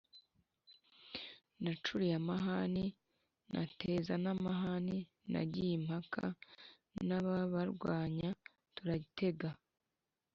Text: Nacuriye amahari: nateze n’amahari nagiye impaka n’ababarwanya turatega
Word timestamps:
Nacuriye 1.63 2.13
amahari: 2.21 2.85
nateze 3.51 4.13
n’amahari 4.23 4.97
nagiye 5.31 5.73
impaka 5.79 6.23
n’ababarwanya 7.07 8.29
turatega 8.75 9.49